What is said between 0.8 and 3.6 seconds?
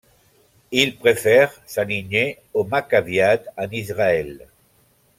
préfère s'aligner aux Maccabiades